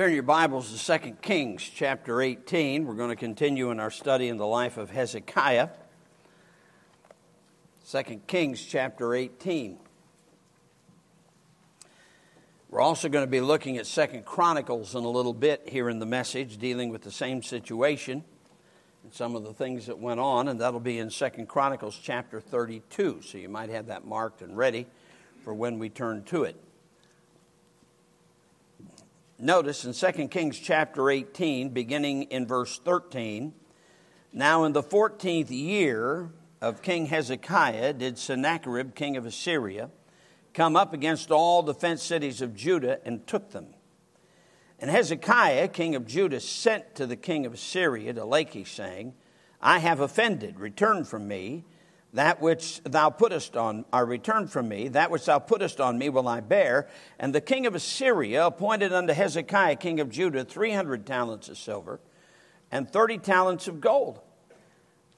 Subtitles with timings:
[0.00, 2.86] Turn your Bibles to 2 Kings chapter 18.
[2.86, 5.68] We're going to continue in our study in the life of Hezekiah.
[7.90, 9.78] 2 Kings chapter 18.
[12.70, 15.98] We're also going to be looking at 2 Chronicles in a little bit here in
[15.98, 18.24] the message, dealing with the same situation
[19.02, 22.40] and some of the things that went on, and that'll be in 2 Chronicles chapter
[22.40, 23.20] 32.
[23.20, 24.86] So you might have that marked and ready
[25.44, 26.56] for when we turn to it.
[29.42, 33.54] Notice in 2 Kings chapter 18, beginning in verse 13,
[34.34, 36.28] now in the 14th year
[36.60, 39.88] of King Hezekiah did Sennacherib, king of Assyria,
[40.52, 43.68] come up against all the fenced cities of Judah and took them.
[44.78, 49.14] And Hezekiah, king of Judah, sent to the king of Assyria, to Lachish, saying,
[49.62, 51.64] I have offended, return from me
[52.12, 56.08] that which thou puttest on, or return from me, that which thou puttest on me
[56.08, 56.88] will I bear.
[57.18, 62.00] And the king of Assyria appointed unto Hezekiah, king of Judah, 300 talents of silver
[62.70, 64.20] and 30 talents of gold.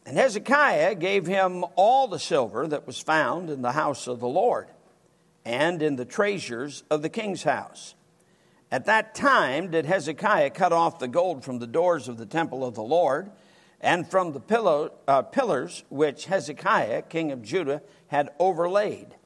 [0.05, 4.29] And Hezekiah gave him all the silver that was found in the house of the
[4.29, 4.69] Lord
[5.45, 7.95] and in the treasures of the king's house.
[8.71, 12.65] At that time did Hezekiah cut off the gold from the doors of the temple
[12.65, 13.31] of the Lord
[13.83, 19.17] and from the pillow, uh, pillars which Hezekiah, king of Judah, had overlaid,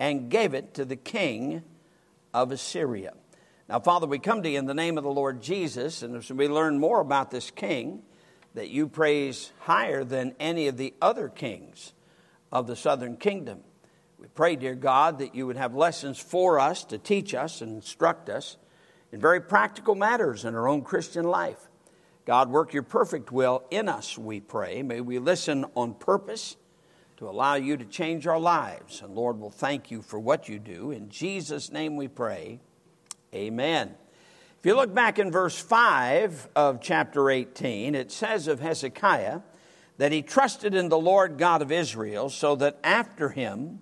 [0.00, 1.62] and gave it to the king
[2.32, 3.12] of Assyria.
[3.68, 6.32] Now, Father, we come to you in the name of the Lord Jesus, and as
[6.32, 8.02] we learn more about this king
[8.54, 11.92] that you praise higher than any of the other kings
[12.50, 13.60] of the southern kingdom,
[14.18, 17.76] we pray, dear God, that you would have lessons for us to teach us and
[17.76, 18.56] instruct us
[19.12, 21.67] in very practical matters in our own Christian life.
[22.28, 24.82] God, work your perfect will in us, we pray.
[24.82, 26.58] May we listen on purpose
[27.16, 29.00] to allow you to change our lives.
[29.00, 30.90] And Lord, we'll thank you for what you do.
[30.90, 32.60] In Jesus' name we pray.
[33.34, 33.94] Amen.
[34.58, 39.40] If you look back in verse 5 of chapter 18, it says of Hezekiah
[39.96, 43.80] that he trusted in the Lord God of Israel, so that after him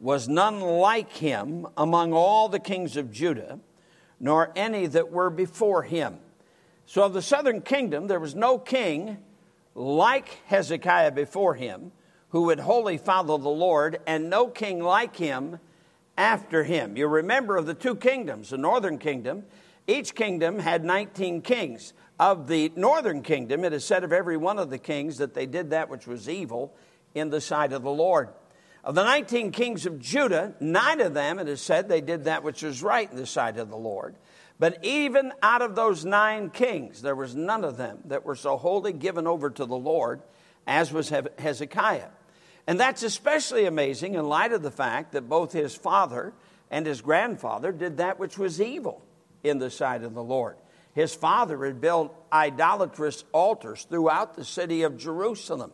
[0.00, 3.60] was none like him among all the kings of Judah,
[4.18, 6.18] nor any that were before him.
[6.86, 9.18] So, of the southern kingdom, there was no king
[9.74, 11.92] like Hezekiah before him
[12.28, 15.60] who would wholly follow the Lord, and no king like him
[16.18, 16.96] after him.
[16.96, 19.44] You remember of the two kingdoms, the northern kingdom,
[19.86, 21.92] each kingdom had 19 kings.
[22.18, 25.46] Of the northern kingdom, it is said of every one of the kings that they
[25.46, 26.74] did that which was evil
[27.14, 28.28] in the sight of the Lord.
[28.84, 32.44] Of the 19 kings of Judah, nine of them, it is said, they did that
[32.44, 34.14] which was right in the sight of the Lord.
[34.58, 38.56] But even out of those nine kings, there was none of them that were so
[38.56, 40.22] wholly given over to the Lord
[40.66, 42.08] as was Hezekiah.
[42.66, 46.32] And that's especially amazing in light of the fact that both his father
[46.70, 49.02] and his grandfather did that which was evil
[49.42, 50.56] in the sight of the Lord.
[50.94, 55.72] His father had built idolatrous altars throughout the city of Jerusalem.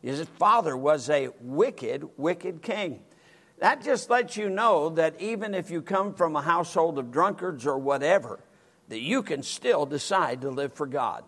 [0.00, 3.00] His father was a wicked, wicked king.
[3.60, 7.66] That just lets you know that even if you come from a household of drunkards
[7.66, 8.40] or whatever,
[8.88, 11.24] that you can still decide to live for God.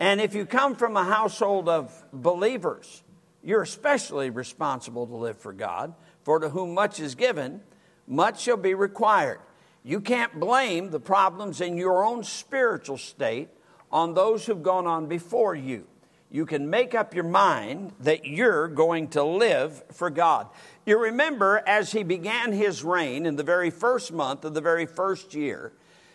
[0.00, 3.02] And if you come from a household of believers,
[3.42, 5.94] you're especially responsible to live for God.
[6.22, 7.60] For to whom much is given,
[8.06, 9.40] much shall be required.
[9.82, 13.48] You can't blame the problems in your own spiritual state
[13.90, 15.86] on those who've gone on before you.
[16.30, 20.46] You can make up your mind that you're going to live for God.
[20.84, 24.86] You remember, as he began his reign in the very first month of the very
[24.86, 25.72] first year,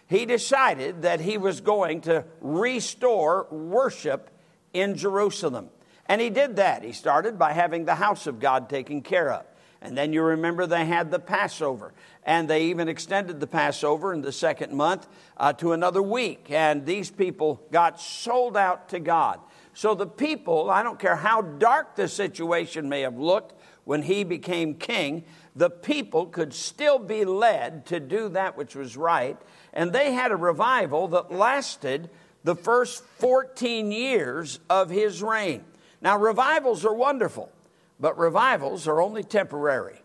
[0.08, 4.30] he decided that he was going to restore worship
[4.74, 5.70] in Jerusalem.
[6.08, 6.84] And he did that.
[6.84, 9.46] He started by having the house of God taken care of.
[9.82, 11.94] And then you remember they had the Passover.
[12.24, 15.08] And they even extended the Passover in the second month
[15.38, 16.48] uh, to another week.
[16.50, 19.40] And these people got sold out to God.
[19.74, 23.54] So the people, I don't care how dark the situation may have looked,
[23.88, 25.24] when he became king,
[25.56, 29.38] the people could still be led to do that which was right.
[29.72, 32.10] And they had a revival that lasted
[32.44, 35.64] the first 14 years of his reign.
[36.02, 37.50] Now, revivals are wonderful,
[37.98, 40.02] but revivals are only temporary.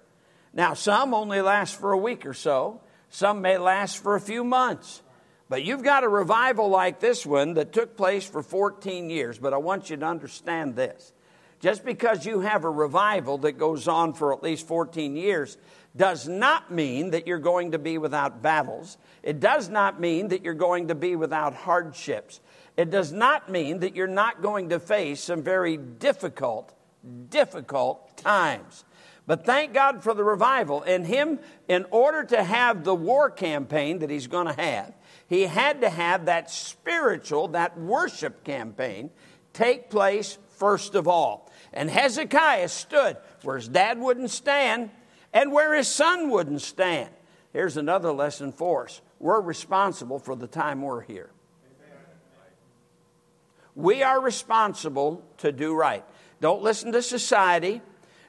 [0.55, 2.81] Now, some only last for a week or so,
[3.11, 5.03] some may last for a few months.
[5.49, 9.41] But you've got a revival like this one that took place for 14 years.
[9.41, 11.13] But I want you to understand this
[11.63, 15.57] just because you have a revival that goes on for at least 14 years
[15.97, 18.99] does not mean that you're going to be without battles.
[19.23, 22.41] It does not mean that you're going to be without hardships.
[22.77, 26.75] It does not mean that you're not going to face some very difficult,
[27.29, 28.85] difficult times.
[29.25, 30.83] But thank God for the revival.
[30.83, 31.39] And Him,
[31.69, 34.93] in order to have the war campaign that He's going to have,
[35.29, 39.11] He had to have that spiritual, that worship campaign
[39.53, 41.51] take place first of all.
[41.73, 44.91] And Hezekiah stood where his dad wouldn't stand
[45.33, 47.11] and where his son wouldn't stand.
[47.53, 51.31] Here's another lesson for us we're responsible for the time we're here.
[53.75, 56.05] We are responsible to do right.
[56.41, 57.81] Don't listen to society.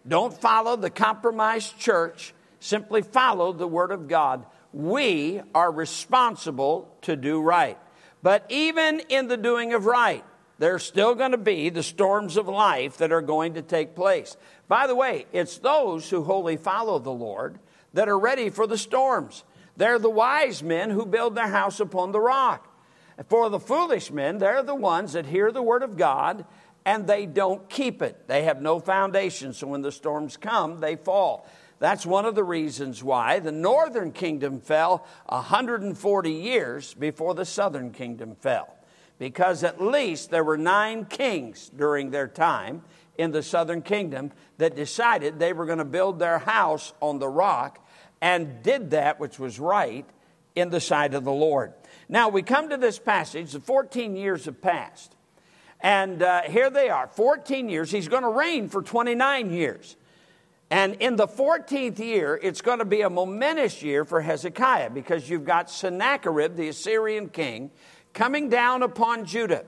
[0.08, 2.34] Don't follow the compromised church.
[2.60, 4.46] Simply follow the Word of God.
[4.72, 7.78] We are responsible to do right.
[8.22, 10.24] But even in the doing of right,
[10.60, 14.38] there's still going to be the storms of life that are going to take place.
[14.68, 17.60] By the way, it's those who wholly follow the Lord
[17.94, 19.44] that are ready for the storms.
[19.78, 22.70] They're the wise men who build their house upon the rock.
[23.28, 26.46] For the foolish men, they're the ones that hear the word of God
[26.86, 28.28] and they don't keep it.
[28.28, 31.48] They have no foundation, so when the storms come, they fall.
[31.80, 37.92] That's one of the reasons why the northern kingdom fell 140 years before the southern
[37.92, 38.76] kingdom fell.
[39.24, 42.82] Because at least there were nine kings during their time
[43.18, 47.30] in the southern kingdom that decided they were going to build their house on the
[47.30, 47.88] rock
[48.20, 50.06] and did that which was right
[50.56, 51.72] in the sight of the Lord.
[52.10, 55.16] Now we come to this passage, the 14 years have passed.
[55.80, 57.92] And uh, here they are, 14 years.
[57.92, 59.96] He's going to reign for 29 years.
[60.70, 65.30] And in the 14th year, it's going to be a momentous year for Hezekiah because
[65.30, 67.72] you've got Sennacherib, the Assyrian king,
[68.14, 69.66] coming down upon Judah,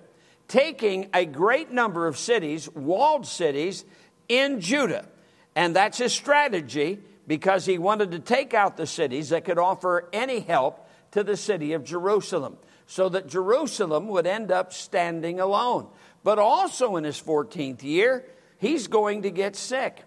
[0.47, 3.85] taking a great number of cities, walled cities,
[4.29, 5.07] in Judah.
[5.55, 10.09] And that's his strategy because he wanted to take out the cities that could offer
[10.13, 12.57] any help to the city of Jerusalem
[12.87, 15.87] so that Jerusalem would end up standing alone.
[16.23, 18.25] But also in his 14th year,
[18.57, 20.03] he's going to get sick.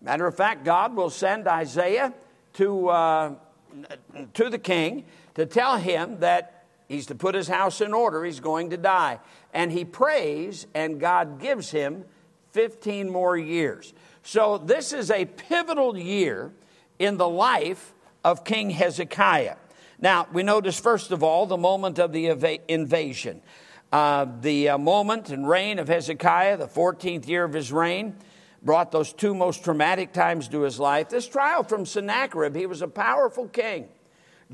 [0.00, 2.14] Matter of fact, God will send Isaiah
[2.54, 3.34] to, uh,
[4.34, 5.04] to the king
[5.34, 6.53] to tell him that
[6.88, 9.20] he's to put his house in order, he's going to die.
[9.52, 12.04] And he prays, and God gives him
[12.52, 13.92] 15 more years.
[14.22, 16.52] So this is a pivotal year
[16.98, 17.92] in the life
[18.22, 19.56] of King Hezekiah.
[20.00, 23.42] Now, we notice, first of all, the moment of the invasion.
[23.92, 28.16] Uh, the uh, moment and reign of Hezekiah, the 14th year of his reign,
[28.62, 31.10] brought those two most traumatic times to his life.
[31.10, 33.88] This trial from Sennacherib, he was a powerful king.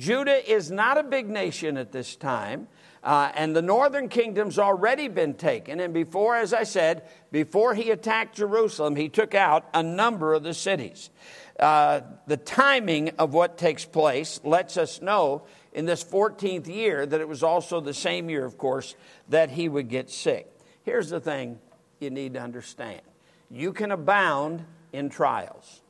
[0.00, 2.68] Judah is not a big nation at this time,
[3.04, 5.78] uh, and the northern kingdom's already been taken.
[5.78, 10.42] And before, as I said, before he attacked Jerusalem, he took out a number of
[10.42, 11.10] the cities.
[11.58, 15.42] Uh, the timing of what takes place lets us know
[15.74, 18.94] in this 14th year that it was also the same year, of course,
[19.28, 20.50] that he would get sick.
[20.82, 21.58] Here's the thing
[22.00, 23.02] you need to understand
[23.50, 24.64] you can abound
[24.94, 25.82] in trials,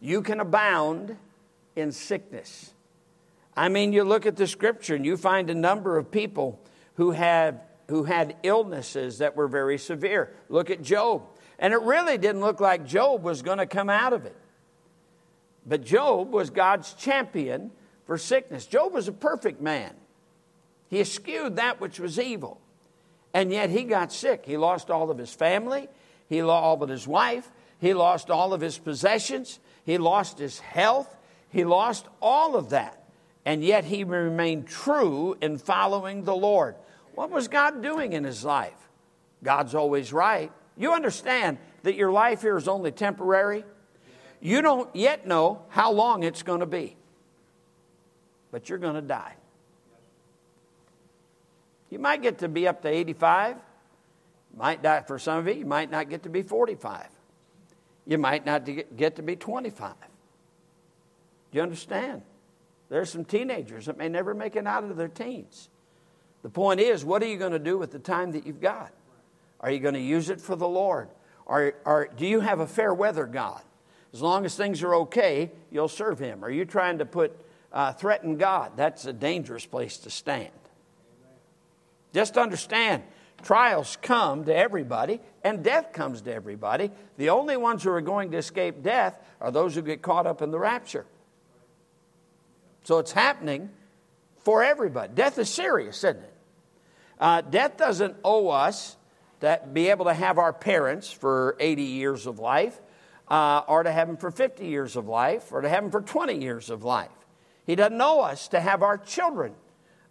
[0.00, 1.16] you can abound
[1.74, 2.74] in sickness.
[3.58, 6.60] I mean, you look at the scripture and you find a number of people
[6.94, 10.32] who had, who had illnesses that were very severe.
[10.48, 11.24] Look at Job.
[11.58, 14.36] And it really didn't look like Job was going to come out of it.
[15.66, 17.72] But Job was God's champion
[18.06, 18.64] for sickness.
[18.64, 19.92] Job was a perfect man.
[20.88, 22.60] He eschewed that which was evil.
[23.34, 24.44] And yet he got sick.
[24.46, 25.88] He lost all of his family,
[26.28, 27.50] he lost all of his wife,
[27.80, 31.16] he lost all of his possessions, he lost his health,
[31.50, 33.02] he lost all of that.
[33.48, 36.74] And yet he remained true in following the Lord.
[37.14, 38.76] What was God doing in his life?
[39.42, 40.52] God's always right.
[40.76, 43.64] You understand that your life here is only temporary?
[44.42, 46.98] You don't yet know how long it's going to be
[48.50, 49.34] but you're going to die.
[51.90, 53.56] You might get to be up to 85.
[54.56, 55.54] Might die for some of you.
[55.54, 57.06] You might not get to be 45.
[58.06, 59.94] You might not get to be 25.
[61.50, 62.22] Do you understand?
[62.88, 65.68] There's some teenagers that may never make it out of their teens.
[66.42, 68.92] The point is, what are you going to do with the time that you've got?
[69.60, 71.08] Are you going to use it for the Lord?
[71.46, 73.62] Or, do you have a fair weather God?
[74.12, 76.44] As long as things are okay, you'll serve Him.
[76.44, 77.38] Are you trying to put
[77.72, 80.50] uh, threaten God, that's a dangerous place to stand.
[82.14, 83.02] Just understand,
[83.42, 86.90] trials come to everybody, and death comes to everybody.
[87.18, 90.40] The only ones who are going to escape death are those who get caught up
[90.40, 91.04] in the rapture.
[92.88, 93.68] So it's happening
[94.44, 95.12] for everybody.
[95.14, 96.34] Death is serious, isn't it?
[97.20, 98.96] Uh, death doesn't owe us
[99.40, 102.80] to be able to have our parents for 80 years of life,
[103.28, 106.00] uh, or to have them for 50 years of life, or to have them for
[106.00, 107.10] 20 years of life.
[107.66, 109.52] He doesn't owe us to have our children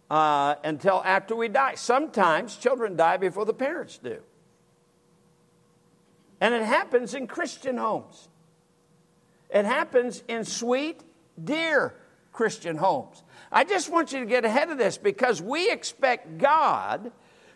[0.08, 1.74] uh, until after we die.
[1.74, 4.20] Sometimes children die before the parents do.
[6.40, 8.28] And it happens in Christian homes.
[9.50, 11.02] It happens in sweet,
[11.42, 11.96] dear
[12.38, 13.24] Christian homes.
[13.50, 17.10] I just want you to get ahead of this because we expect God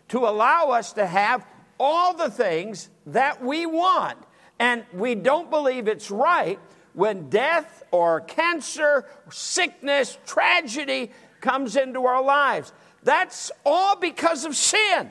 [0.09, 1.45] to allow us to have
[1.79, 4.17] all the things that we want.
[4.59, 6.59] And we don't believe it's right
[6.91, 12.73] when death or cancer, sickness, tragedy comes into our lives.
[13.03, 15.09] That's all because of sin.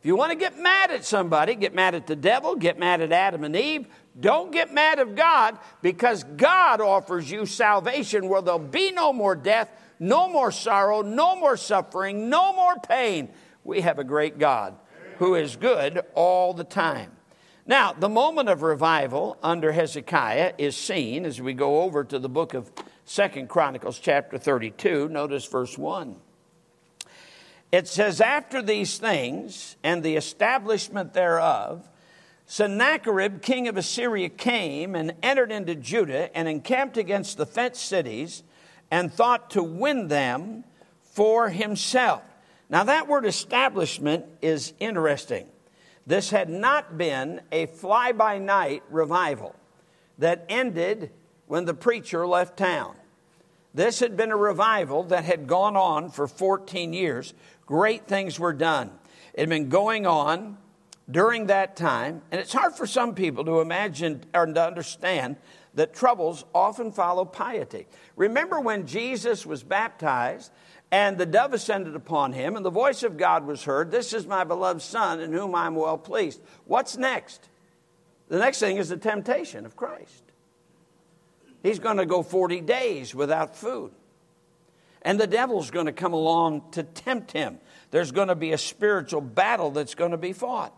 [0.00, 3.00] If you want to get mad at somebody, get mad at the devil, get mad
[3.00, 3.86] at Adam and Eve.
[4.18, 9.34] Don't get mad at God because God offers you salvation where there'll be no more
[9.34, 13.30] death, no more sorrow, no more suffering, no more pain.
[13.64, 14.76] We have a great God
[15.18, 17.10] who is good all the time.
[17.66, 22.28] Now, the moment of revival under Hezekiah is seen as we go over to the
[22.28, 22.70] book of
[23.06, 25.08] Second Chronicles, chapter 32.
[25.08, 26.16] Notice verse 1.
[27.72, 31.88] It says, After these things and the establishment thereof,
[32.46, 38.42] Sennacherib, king of Assyria, came and entered into Judah and encamped against the fenced cities
[38.90, 40.64] and thought to win them
[41.02, 42.22] for himself.
[42.68, 45.46] Now, that word establishment is interesting.
[46.06, 49.54] This had not been a fly by night revival
[50.18, 51.10] that ended
[51.46, 52.94] when the preacher left town.
[53.72, 57.34] This had been a revival that had gone on for 14 years.
[57.66, 58.90] Great things were done.
[59.32, 60.58] It had been going on
[61.10, 65.36] during that time, and it's hard for some people to imagine or to understand
[65.74, 67.86] that troubles often follow piety.
[68.16, 70.50] Remember when Jesus was baptized
[70.90, 74.26] and the dove ascended upon him, and the voice of God was heard This is
[74.26, 76.40] my beloved Son, in whom I'm well pleased.
[76.66, 77.48] What's next?
[78.28, 80.22] The next thing is the temptation of Christ.
[81.62, 83.90] He's going to go 40 days without food.
[85.02, 87.58] And the devil's going to come along to tempt him.
[87.90, 90.74] There's going to be a spiritual battle that's going to be fought.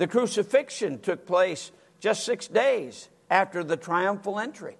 [0.00, 4.78] The crucifixion took place just six days after the triumphal entry.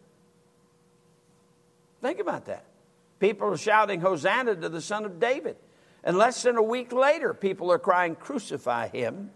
[2.00, 2.64] Think about that.
[3.18, 5.56] People are shouting, Hosanna to the Son of David.
[6.02, 9.30] And less than a week later, people are crying, Crucify him,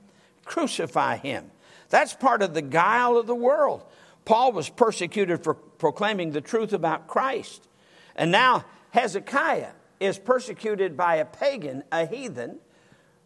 [0.47, 1.50] crucify him.
[1.91, 3.85] That's part of the guile of the world.
[4.25, 7.69] Paul was persecuted for proclaiming the truth about Christ.
[8.17, 12.61] And now Hezekiah is persecuted by a pagan, a heathen,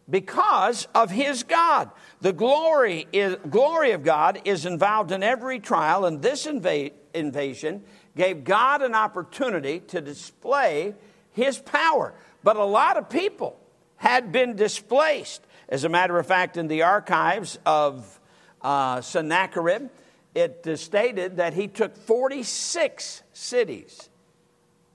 [0.09, 1.91] because of his God.
[2.21, 7.83] The glory, is, glory of God is involved in every trial, and this inva- invasion
[8.15, 10.95] gave God an opportunity to display
[11.31, 12.13] his power.
[12.43, 13.59] But a lot of people
[13.97, 15.45] had been displaced.
[15.67, 18.19] As a matter of fact, in the archives of
[18.61, 19.89] uh, Sennacherib,
[20.33, 24.09] it uh, stated that he took 46 cities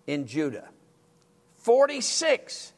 [0.07, 0.69] in Judah.
[1.59, 2.73] 46.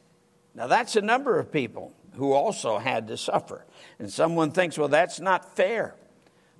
[0.55, 3.65] Now, that's a number of people who also had to suffer.
[3.99, 5.95] And someone thinks, well, that's not fair.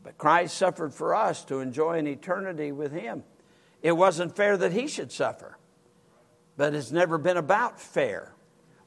[0.04, 3.24] But Christ suffered for us to enjoy an eternity with him.
[3.82, 5.58] It wasn't fair that he should suffer,
[6.56, 8.34] but it's never been about fair.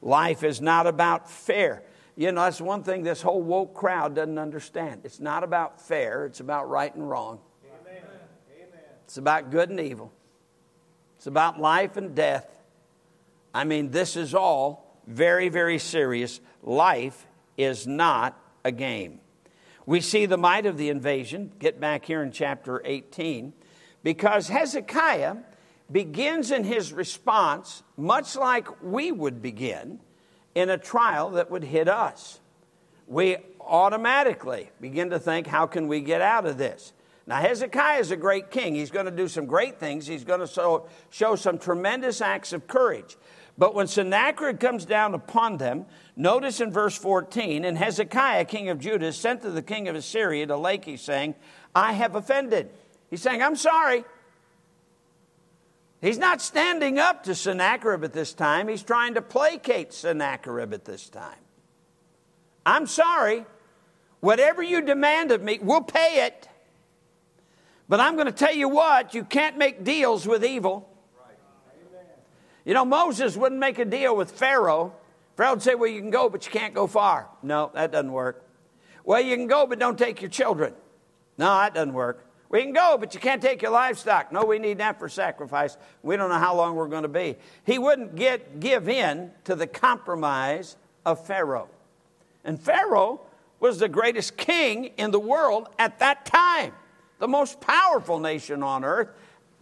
[0.01, 1.83] Life is not about fair.
[2.15, 5.01] You know, that's one thing this whole woke crowd doesn't understand.
[5.03, 7.39] It's not about fair, it's about right and wrong.
[7.63, 8.03] Amen.
[9.05, 10.11] It's about good and evil.
[11.17, 12.47] It's about life and death.
[13.53, 16.39] I mean, this is all very, very serious.
[16.63, 17.27] Life
[17.57, 19.19] is not a game.
[19.85, 21.51] We see the might of the invasion.
[21.59, 23.53] Get back here in chapter 18
[24.03, 25.37] because Hezekiah
[25.91, 29.99] begins in his response much like we would begin
[30.55, 32.39] in a trial that would hit us.
[33.07, 36.93] We automatically begin to think, how can we get out of this?
[37.27, 38.75] Now, Hezekiah is a great king.
[38.75, 40.07] He's going to do some great things.
[40.07, 43.15] He's going to show, show some tremendous acts of courage.
[43.57, 48.79] But when Sennacherib comes down upon them, notice in verse 14, and Hezekiah, king of
[48.79, 51.35] Judah, sent to the king of Assyria to Lachish, saying,
[51.75, 52.69] I have offended.
[53.09, 54.03] He's saying, I'm sorry.
[56.01, 58.67] He's not standing up to Sennacherib at this time.
[58.67, 61.37] He's trying to placate Sennacherib at this time.
[62.65, 63.45] I'm sorry.
[64.19, 66.47] Whatever you demand of me, we'll pay it.
[67.87, 70.87] But I'm going to tell you what, you can't make deals with evil.
[72.65, 74.93] You know, Moses wouldn't make a deal with Pharaoh.
[75.35, 77.27] Pharaoh would say, Well, you can go, but you can't go far.
[77.41, 78.45] No, that doesn't work.
[79.03, 80.73] Well, you can go, but don't take your children.
[81.37, 82.25] No, that doesn't work.
[82.49, 84.31] We can go, but you can't take your livestock.
[84.31, 85.77] No, we need that for sacrifice.
[86.03, 87.37] We don't know how long we're going to be.
[87.65, 90.75] He wouldn't get, give in to the compromise
[91.05, 91.69] of Pharaoh.
[92.43, 93.21] And Pharaoh
[93.61, 96.73] was the greatest king in the world at that time,
[97.19, 99.09] the most powerful nation on earth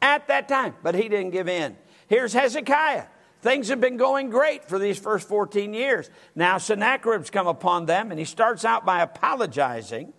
[0.01, 0.73] at that time.
[0.81, 1.77] But he didn't give in.
[2.09, 3.05] Here's Hezekiah.
[3.41, 6.09] Things have been going great for these first 14 years.
[6.35, 10.11] Now Sennacherib's come upon them, and he starts out by apologizing.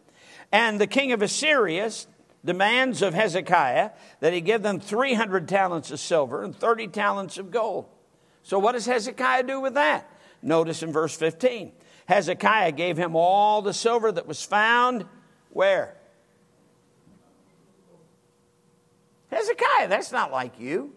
[0.53, 1.91] And the king of Assyria
[2.45, 7.51] demands of Hezekiah that he give them 300 talents of silver and 30 talents of
[7.51, 7.87] gold.
[8.45, 10.09] So, what does Hezekiah do with that?
[10.43, 11.73] Notice in verse 15
[12.07, 15.05] Hezekiah gave him all the silver that was found
[15.51, 15.97] where?
[19.31, 20.95] Hezekiah, that's not like you.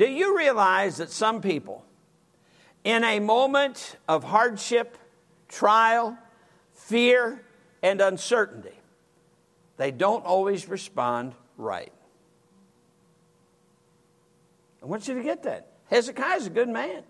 [0.00, 1.84] Do you realize that some people,
[2.84, 4.96] in a moment of hardship,
[5.46, 6.16] trial,
[6.72, 7.44] fear,
[7.82, 8.72] and uncertainty,
[9.76, 11.92] they don't always respond right?
[14.82, 15.66] I want you to get that.
[15.90, 17.02] Hezekiah's a good man.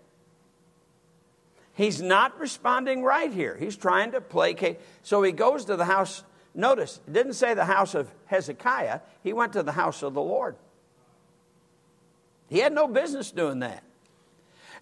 [1.75, 3.55] He's not responding right here.
[3.55, 4.81] He's trying to placate.
[5.01, 6.25] So he goes to the house.
[6.53, 10.21] Notice, it didn't say the house of Hezekiah, he went to the house of the
[10.21, 10.57] Lord.
[12.51, 13.81] He had no business doing that.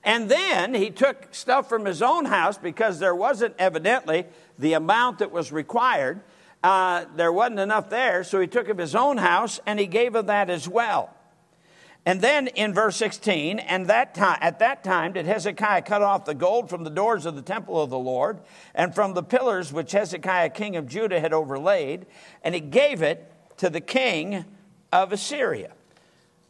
[0.04, 4.26] And then he took stuff from his own house because there wasn't evidently
[4.58, 6.22] the amount that was required.
[6.64, 10.16] Uh, there wasn't enough there, so he took of his own house and he gave
[10.16, 11.16] of that as well.
[12.08, 16.26] And then in verse 16, and that time, at that time did Hezekiah cut off
[16.26, 18.40] the gold from the doors of the temple of the Lord
[18.74, 22.08] and from the pillars which Hezekiah king of Judah had overlaid,
[22.44, 24.46] and he gave it to the king
[24.92, 25.74] of Assyria.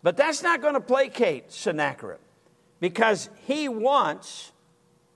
[0.01, 2.19] But that's not going to placate Sennacherib
[2.79, 4.51] because he wants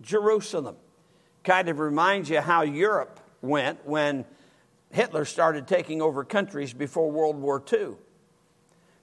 [0.02, 0.76] Jerusalem.
[1.44, 4.26] Kind of reminds you how Europe went when
[4.92, 7.96] Hitler started taking over countries before World War II.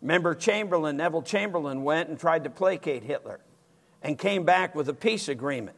[0.03, 3.41] Remember, Chamberlain, Neville Chamberlain, went and tried to placate Hitler
[4.03, 5.77] and came back with a peace agreement.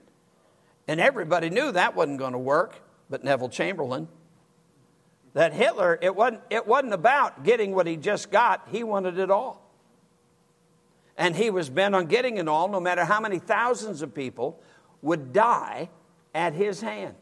[0.86, 4.08] And everybody knew that wasn't going to work, but Neville Chamberlain.
[5.34, 9.30] That Hitler, it wasn't, it wasn't about getting what he just got, he wanted it
[9.30, 9.61] all.
[11.16, 14.60] And he was bent on getting it all, no matter how many thousands of people
[15.02, 15.90] would die
[16.34, 17.14] at his hand.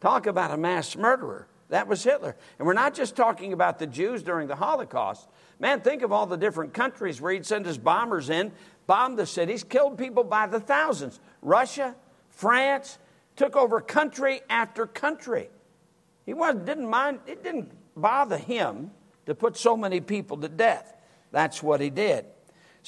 [0.00, 1.48] Talk about a mass murderer.
[1.70, 2.36] That was Hitler.
[2.58, 5.28] And we're not just talking about the Jews during the Holocaust.
[5.58, 8.52] Man, think of all the different countries where he'd send his bombers in,
[8.86, 11.20] bombed the cities, killed people by the thousands.
[11.42, 11.94] Russia,
[12.30, 12.98] France,
[13.36, 15.50] took over country after country.
[16.24, 18.90] He wasn't, didn't mind, it didn't bother him
[19.26, 20.94] to put so many people to death.
[21.32, 22.24] That's what he did.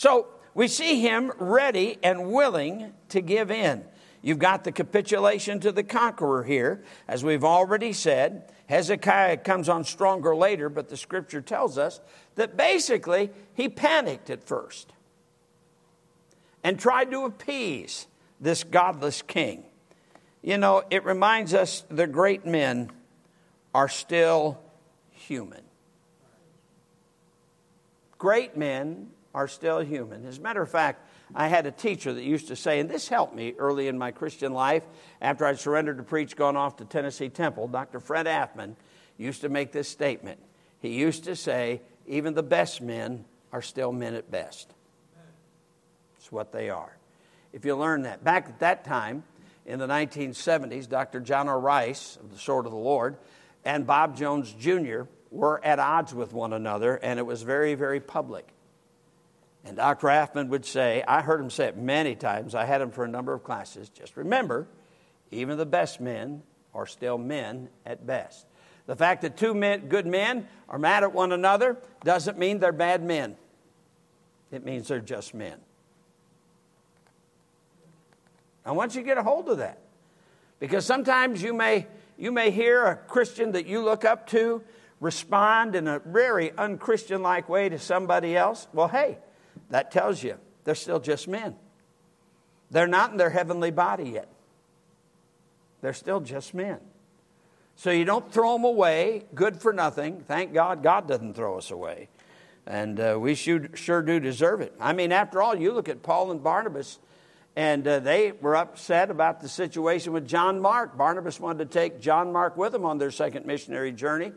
[0.01, 3.85] So we see him ready and willing to give in.
[4.23, 8.51] You've got the capitulation to the conqueror here, as we've already said.
[8.67, 12.01] Hezekiah comes on stronger later, but the scripture tells us
[12.37, 14.91] that basically he panicked at first
[16.65, 18.07] and tried to appease
[18.41, 19.65] this godless king.
[20.41, 22.91] You know, it reminds us the great men
[23.75, 24.63] are still
[25.11, 25.61] human.
[28.17, 30.27] Great men are still human.
[30.27, 33.09] As a matter of fact, I had a teacher that used to say, and this
[33.09, 34.83] helped me early in my Christian life
[35.21, 37.69] after I'd surrendered to preach, gone off to Tennessee Temple.
[37.69, 38.01] Dr.
[38.01, 38.75] Fred Afman
[39.17, 40.41] used to make this statement.
[40.81, 44.73] He used to say, even the best men are still men at best.
[46.17, 46.97] It's what they are.
[47.53, 48.25] If you learn that.
[48.25, 49.23] Back at that time,
[49.67, 51.21] in the 1970s, Dr.
[51.21, 51.59] John R.
[51.59, 53.17] Rice of the Sword of the Lord
[53.65, 55.03] and Bob Jones Jr.
[55.31, 58.47] were at odds with one another, and it was very, very public.
[59.65, 60.07] And Dr.
[60.07, 63.09] Afman would say, I heard him say it many times, I had him for a
[63.09, 63.89] number of classes.
[63.91, 64.67] Just remember,
[65.31, 66.43] even the best men
[66.75, 68.47] are still men at best.
[68.87, 72.73] The fact that two men, good men are mad at one another doesn't mean they're
[72.73, 73.37] bad men,
[74.51, 75.59] it means they're just men.
[78.65, 79.79] I want you to get a hold of that.
[80.59, 81.87] Because sometimes you may,
[82.19, 84.63] you may hear a Christian that you look up to
[85.01, 88.69] respond in a very unchristian like way to somebody else.
[88.75, 89.19] Well, hey,
[89.71, 91.57] that tells you they're still just men.
[92.71, 94.29] They're not in their heavenly body yet.
[95.81, 96.79] They're still just men.
[97.77, 100.23] So you don't throw them away, good for nothing.
[100.29, 102.09] Thank God, God doesn't throw us away.
[102.67, 104.75] And uh, we should, sure do deserve it.
[104.79, 106.99] I mean, after all, you look at Paul and Barnabas,
[107.57, 110.97] and uh, they were upset about the situation with John Mark.
[110.97, 114.33] Barnabas wanted to take John Mark with them on their second missionary journey,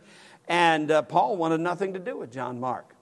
[0.47, 2.92] and uh, Paul wanted nothing to do with John Mark.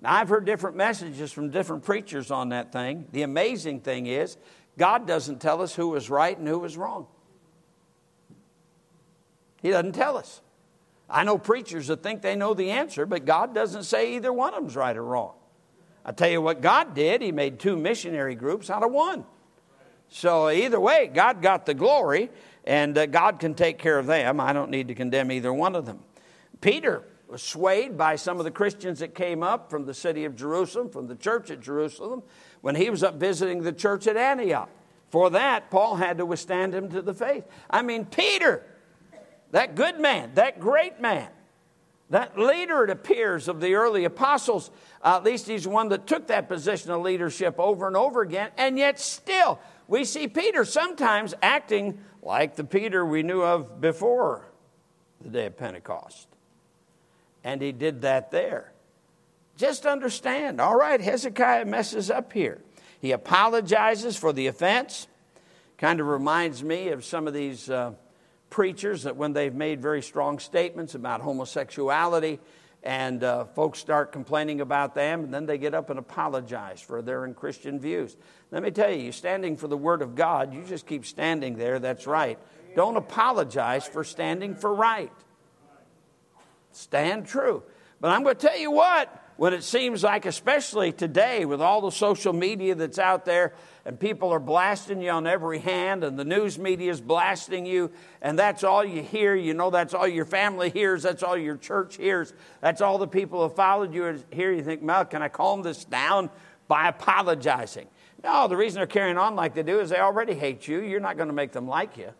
[0.00, 3.06] Now, I've heard different messages from different preachers on that thing.
[3.12, 4.36] The amazing thing is,
[4.78, 7.06] God doesn't tell us who was right and who was wrong.
[9.62, 10.42] He doesn't tell us.
[11.08, 14.54] I know preachers that think they know the answer, but God doesn't say either one
[14.54, 15.34] of them's right or wrong.
[16.04, 19.24] I tell you what God did, He made two missionary groups out of one.
[20.08, 22.30] So, either way, God got the glory,
[22.64, 24.40] and uh, God can take care of them.
[24.40, 26.00] I don't need to condemn either one of them.
[26.60, 30.36] Peter was swayed by some of the Christians that came up from the city of
[30.36, 32.22] Jerusalem, from the church at Jerusalem,
[32.60, 34.70] when he was up visiting the church at Antioch.
[35.10, 37.44] For that, Paul had to withstand him to the faith.
[37.68, 38.64] I mean, Peter,
[39.50, 41.28] that good man, that great man,
[42.10, 44.70] That leader, it appears, of the early apostles,
[45.02, 48.50] uh, at least he's one that took that position of leadership over and over again,
[48.56, 49.58] and yet still,
[49.88, 54.46] we see Peter sometimes acting like the Peter we knew of before
[55.20, 56.28] the day of Pentecost.
[57.46, 58.72] And he did that there.
[59.56, 62.60] Just understand, all right, Hezekiah messes up here.
[63.00, 65.06] He apologizes for the offense.
[65.78, 67.92] Kind of reminds me of some of these uh,
[68.50, 72.40] preachers that when they've made very strong statements about homosexuality,
[72.82, 77.00] and uh, folks start complaining about them, and then they get up and apologize for
[77.00, 78.16] their Christian views.
[78.50, 81.56] Let me tell you, you're standing for the Word of God, you just keep standing
[81.56, 82.40] there, that's right.
[82.74, 85.12] Don't apologize for standing for right.
[86.76, 87.62] Stand true.
[88.00, 91.80] But I'm going to tell you what, when it seems like, especially today, with all
[91.80, 93.54] the social media that's out there,
[93.86, 97.90] and people are blasting you on every hand, and the news media is blasting you,
[98.20, 99.34] and that's all you hear.
[99.34, 103.08] You know, that's all your family hears, that's all your church hears, that's all the
[103.08, 104.52] people who followed you hear.
[104.52, 106.28] You think, Mel, can I calm this down
[106.68, 107.86] by apologizing?
[108.22, 110.82] No, the reason they're carrying on like they do is they already hate you.
[110.82, 112.12] You're not going to make them like you.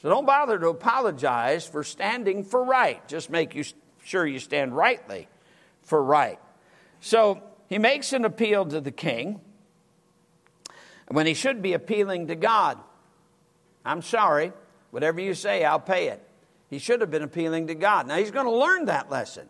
[0.00, 3.06] So don't bother to apologize for standing for right.
[3.08, 3.64] Just make you
[4.04, 5.28] sure you stand rightly
[5.82, 6.38] for right.
[7.00, 9.40] So he makes an appeal to the king
[11.08, 12.78] when he should be appealing to God.
[13.84, 14.52] I'm sorry,
[14.90, 16.22] whatever you say, I'll pay it.
[16.70, 18.06] He should have been appealing to God.
[18.06, 19.48] Now he's going to learn that lesson.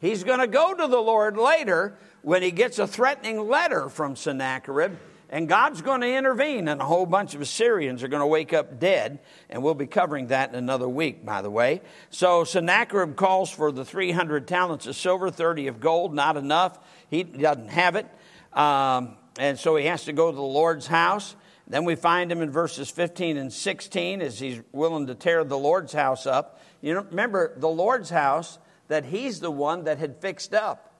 [0.00, 4.14] He's going to go to the Lord later when he gets a threatening letter from
[4.14, 4.96] Sennacherib
[5.30, 8.54] and God's going to intervene, and a whole bunch of Assyrians are going to wake
[8.54, 9.18] up dead.
[9.50, 11.82] And we'll be covering that in another week, by the way.
[12.08, 16.78] So Sennacherib calls for the 300 talents of silver, 30 of gold, not enough.
[17.10, 18.06] He doesn't have it.
[18.54, 21.36] Um, and so he has to go to the Lord's house.
[21.66, 25.58] Then we find him in verses 15 and 16 as he's willing to tear the
[25.58, 26.62] Lord's house up.
[26.80, 30.94] You know, remember the Lord's house that he's the one that had fixed up.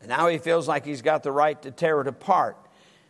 [0.00, 2.56] And now he feels like he's got the right to tear it apart.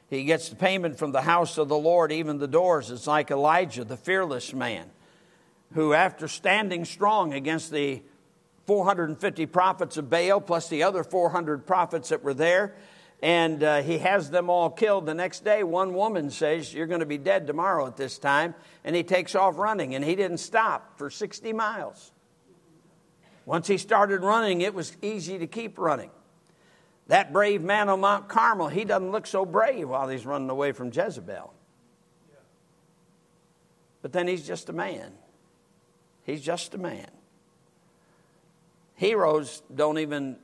[0.09, 2.91] He gets the payment from the house of the Lord, even the doors.
[2.91, 4.91] It's like Elijah, the fearless man,
[5.75, 8.03] who, after standing strong against the
[8.67, 12.75] 450 prophets of Baal, plus the other 400 prophets that were there,
[13.21, 15.07] and uh, he has them all killed.
[15.07, 18.55] The next day, one woman says, You're going to be dead tomorrow at this time.
[18.85, 22.13] And he takes off running, and he didn't stop for 60 miles.
[23.45, 26.11] Once he started running, it was easy to keep running.
[27.09, 30.73] That brave man on Mount Carmel, he doesn't look so brave while he's running away
[30.73, 31.53] from Jezebel.
[34.03, 35.13] But then he's just a man.
[36.25, 37.09] He's just a man.
[38.95, 40.37] Heroes don't even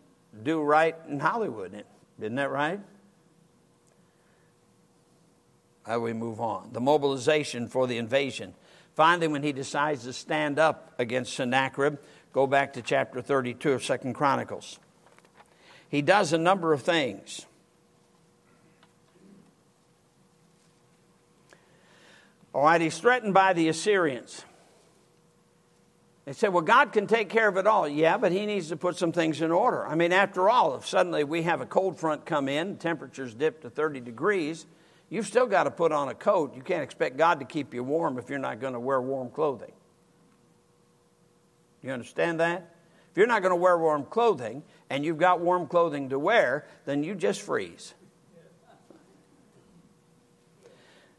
[0.42, 1.85] do right in Hollywood,
[2.18, 2.81] isn't that right?
[5.85, 6.70] How we move on?
[6.72, 8.55] The mobilization for the invasion.
[8.94, 11.98] Finally, when he decides to stand up against Sennacherib,
[12.33, 14.79] go back to chapter 32 of Second Chronicles
[15.88, 17.47] he does a number of things.
[22.55, 24.44] All right, he's threatened by the Assyrians.
[26.25, 27.87] They said, well, God can take care of it all.
[27.87, 29.87] Yeah, but he needs to put some things in order.
[29.87, 33.61] I mean, after all, if suddenly we have a cold front come in, temperatures dip
[33.62, 34.66] to 30 degrees,
[35.11, 36.55] you've still got to put on a coat.
[36.57, 39.31] You can't expect God to keep you warm if you're not going to wear warm
[39.31, 39.73] clothing.
[41.83, 42.75] You understand that?
[43.11, 46.66] If you're not going to wear warm clothing and you've got warm clothing to wear,
[46.85, 47.94] then you just freeze.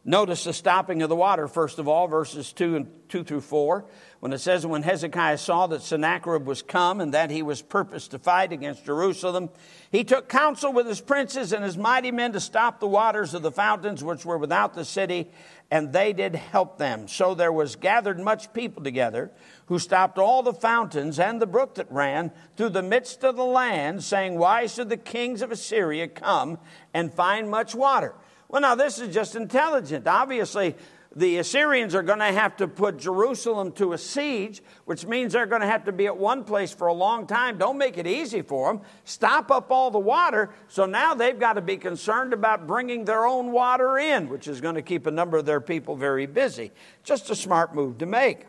[0.08, 3.86] Notice the stopping of the water, first of all, verses 2 and 2 through 4.
[4.26, 8.10] When it says, When Hezekiah saw that Sennacherib was come and that he was purposed
[8.10, 9.52] to fight against Jerusalem,
[9.92, 13.44] he took counsel with his princes and his mighty men to stop the waters of
[13.44, 15.30] the fountains which were without the city,
[15.70, 17.08] and they did help them.
[17.08, 19.30] So there was gathered much people together,
[19.68, 23.46] who stopped all the fountains and the brook that ran through the midst of the
[23.46, 26.58] land, saying, Why should the kings of Assyria come
[26.96, 28.16] and find much water?
[28.48, 30.08] Well, now this is just intelligent.
[30.08, 30.76] Obviously,
[31.16, 35.46] the Assyrians are going to have to put Jerusalem to a siege, which means they're
[35.46, 37.58] going to have to be at one place for a long time.
[37.58, 38.82] Don't make it easy for them.
[39.06, 40.50] Stop up all the water.
[40.68, 44.60] So now they've got to be concerned about bringing their own water in, which is
[44.60, 46.74] going to keep a number of their people very busy.
[47.06, 48.46] Just a smart move to make.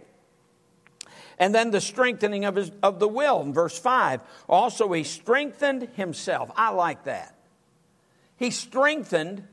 [1.39, 4.21] And then the strengthening of, his, of the will in verse 5.
[4.49, 6.51] Also, he strengthened himself.
[6.57, 7.37] I like that.
[8.39, 9.47] He strengthened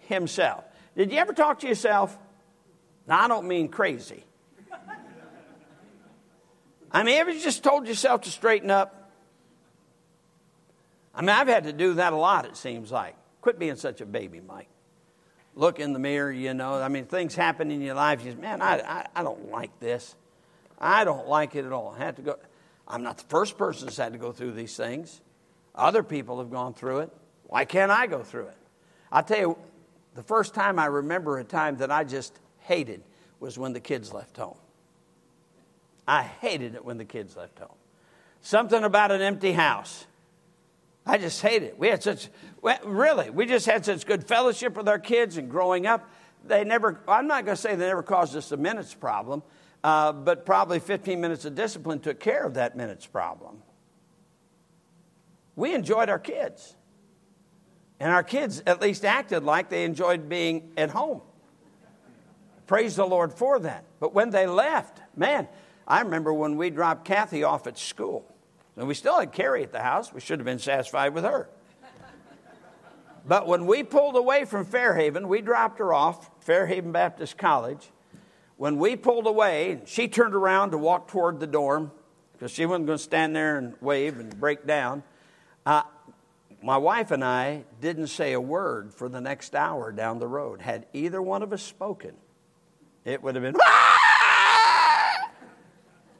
[0.00, 0.64] himself.
[0.94, 2.18] Did you ever talk to yourself?
[3.06, 4.24] Now, I don't mean crazy.
[6.92, 9.12] I mean, ever just told yourself to straighten up?
[11.14, 13.14] I mean, I've had to do that a lot, it seems like.
[13.40, 14.68] Quit being such a baby, Mike.
[15.54, 16.74] Look in the mirror, you know.
[16.74, 18.24] I mean, things happen in your life.
[18.24, 20.14] You say, man, I, I, I don't like this.
[20.78, 21.94] I don't like it at all.
[21.98, 22.36] I have to go.
[22.86, 25.20] I'm not the first person that's had to go through these things.
[25.74, 27.12] Other people have gone through it.
[27.44, 28.56] Why can't I go through it?
[29.12, 29.58] I'll tell you,
[30.14, 33.02] the first time I remember a time that I just hated
[33.38, 34.56] was when the kids left home.
[36.06, 37.76] I hated it when the kids left home.
[38.42, 40.06] Something about an empty house.
[41.06, 41.78] I just hate it.
[41.78, 42.28] We had such,
[42.84, 46.08] really, we just had such good fellowship with our kids and growing up.
[46.46, 49.42] They never, I'm not going to say they never caused us a minutes problem,
[49.84, 53.62] uh, but probably 15 minutes of discipline took care of that minutes problem.
[55.56, 56.76] We enjoyed our kids.
[57.98, 61.20] And our kids at least acted like they enjoyed being at home.
[62.70, 63.84] Praise the Lord for that.
[63.98, 65.48] But when they left, man,
[65.88, 68.24] I remember when we dropped Kathy off at school.
[68.76, 70.12] And we still had Carrie at the house.
[70.12, 71.48] We should have been satisfied with her.
[73.26, 77.90] But when we pulled away from Fairhaven, we dropped her off, Fairhaven Baptist College.
[78.56, 81.90] When we pulled away, she turned around to walk toward the dorm
[82.34, 85.02] because she wasn't going to stand there and wave and break down.
[85.66, 85.82] Uh,
[86.62, 90.60] my wife and I didn't say a word for the next hour down the road.
[90.60, 92.14] Had either one of us spoken,
[93.04, 93.56] it would have been,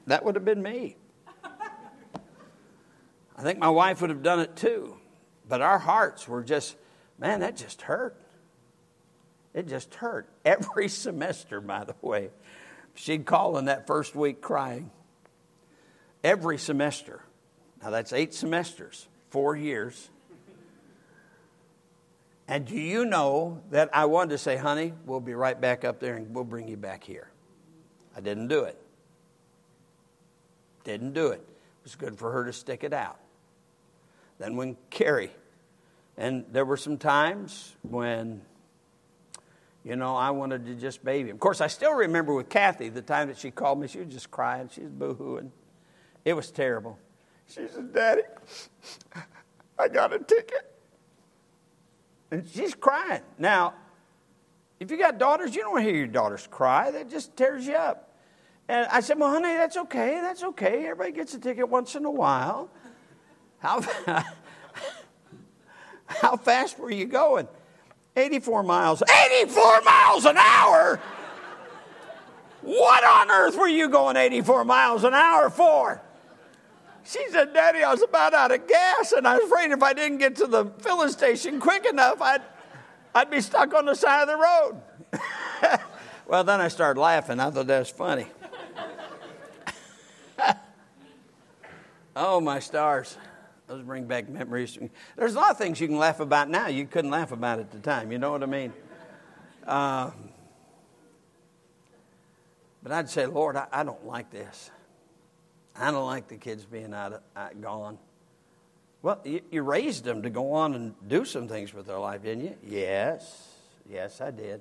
[0.07, 0.97] that would have been me.
[3.37, 4.97] I think my wife would have done it too.
[5.49, 6.77] But our hearts were just,
[7.19, 8.17] man, that just hurt.
[9.55, 10.29] It just hurt.
[10.45, 12.31] Every semester, by the way,
[12.95, 14.91] she'd call in that first week crying.
[16.23, 17.23] Every semester.
[17.83, 20.11] Now that's eight semesters, four years.
[22.51, 26.01] And do you know that I wanted to say, honey, we'll be right back up
[26.01, 27.31] there and we'll bring you back here?
[28.17, 28.77] I didn't do it.
[30.83, 31.37] Didn't do it.
[31.37, 33.21] It was good for her to stick it out.
[34.41, 35.31] Then when Carrie,
[36.17, 38.43] and there were some times when,
[39.85, 41.31] you know, I wanted to just baby.
[41.31, 44.09] Of course, I still remember with Kathy the time that she called me, she was
[44.09, 45.53] just crying, she was boo-hooing.
[46.25, 46.99] It was terrible.
[47.47, 48.23] She said, Daddy,
[49.79, 50.70] I got a ticket.
[52.31, 53.23] And she's crying.
[53.39, 53.75] Now,
[54.79, 56.91] if you got daughters, you don't hear your daughters cry.
[56.91, 58.15] That just tears you up.
[58.69, 60.21] And I said, Well, honey, that's okay.
[60.23, 60.85] That's okay.
[60.85, 62.71] Everybody gets a ticket once in a while.
[63.59, 63.83] How,
[66.07, 67.49] how fast were you going?
[68.17, 69.03] 84 miles.
[69.03, 71.01] 84 miles an hour?
[72.63, 76.03] What on earth were you going 84 miles an hour for?
[77.11, 79.93] She said, Daddy, I was about out of gas, and I was afraid if I
[79.93, 82.43] didn't get to the filling station quick enough, I'd,
[83.13, 85.81] I'd be stuck on the side of the road.
[86.29, 87.41] well, then I started laughing.
[87.41, 88.27] I thought that was funny.
[92.15, 93.19] oh, my stars.
[93.67, 94.79] Those bring back memories.
[95.17, 97.73] There's a lot of things you can laugh about now you couldn't laugh about at
[97.73, 98.13] the time.
[98.13, 98.73] You know what I mean?
[99.67, 100.13] Uh,
[102.85, 104.71] but I'd say, Lord, I, I don't like this.
[105.81, 107.99] I don't like the kids being out, of, out gone.
[109.03, 112.23] Well, you, you raised them to go on and do some things with their life,
[112.23, 112.57] didn't you?
[112.63, 113.49] Yes.
[113.89, 114.61] Yes, I did.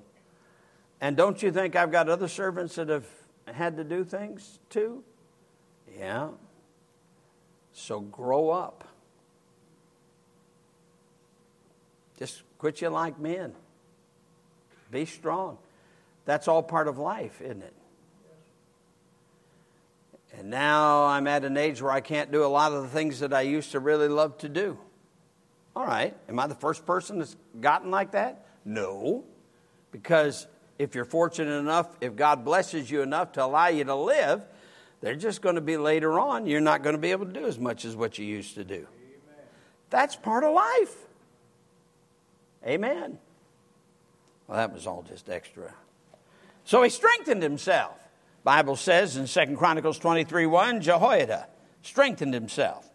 [1.00, 3.06] And don't you think I've got other servants that have
[3.46, 5.04] had to do things too?
[5.98, 6.28] Yeah.
[7.72, 8.88] So grow up.
[12.18, 13.52] Just quit you like men.
[14.90, 15.58] Be strong.
[16.24, 17.74] That's all part of life, isn't it?
[20.40, 23.20] And now I'm at an age where I can't do a lot of the things
[23.20, 24.78] that I used to really love to do.
[25.76, 28.46] All right, am I the first person that's gotten like that?
[28.64, 29.24] No.
[29.92, 30.46] Because
[30.78, 34.42] if you're fortunate enough, if God blesses you enough to allow you to live,
[35.02, 37.44] they're just going to be later on, you're not going to be able to do
[37.44, 38.76] as much as what you used to do.
[38.76, 39.44] Amen.
[39.90, 40.96] That's part of life.
[42.66, 43.18] Amen.
[44.46, 45.74] Well, that was all just extra.
[46.64, 47.99] So he strengthened himself.
[48.42, 51.46] Bible says in 2 Chronicles 23 1, Jehoiada
[51.82, 52.88] strengthened himself.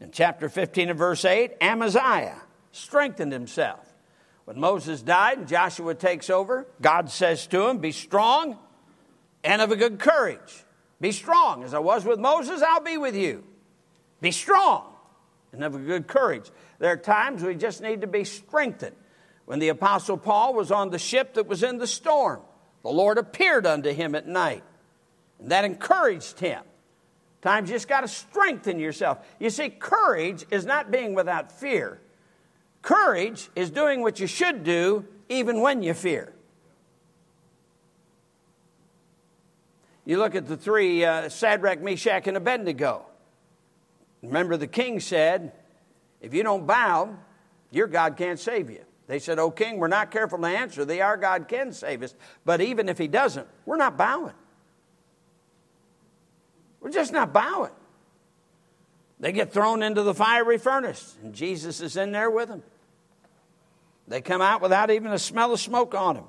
[0.00, 3.84] In chapter 15 and verse 8, Amaziah strengthened himself.
[4.44, 8.58] When Moses died and Joshua takes over, God says to him, Be strong
[9.44, 10.64] and of a good courage.
[11.00, 11.64] Be strong.
[11.64, 13.44] As I was with Moses, I'll be with you.
[14.20, 14.94] Be strong
[15.52, 16.50] and of a good courage.
[16.78, 18.96] There are times we just need to be strengthened.
[19.44, 22.40] When the Apostle Paul was on the ship that was in the storm,
[22.82, 24.62] the Lord appeared unto him at night
[25.40, 26.62] and that encouraged him.
[27.40, 29.18] Times you just got to strengthen yourself.
[29.38, 32.00] You see, courage is not being without fear.
[32.82, 36.32] Courage is doing what you should do even when you fear.
[40.04, 41.28] You look at the three uh,
[41.80, 43.04] Meshach, and Abednego.
[44.22, 45.52] Remember, the king said,
[46.20, 47.14] If you don't bow,
[47.70, 48.84] your God can't save you.
[49.06, 51.02] They said, Oh, king, we're not careful to answer thee.
[51.02, 52.14] Our God can save us.
[52.44, 54.34] But even if he doesn't, we're not bowing.
[56.80, 57.72] We're just not bowing.
[59.20, 62.62] They get thrown into the fiery furnace, and Jesus is in there with them.
[64.06, 66.24] They come out without even a smell of smoke on them.